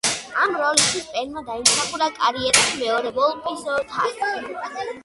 ამ 0.45 0.55
როლისთვის 0.61 1.03
პენმა 1.17 1.43
დაიმსახურა 1.51 2.09
კარიერაში 2.17 2.83
მეორე 2.83 3.13
ვოლპის 3.21 3.67
თასი. 3.95 4.89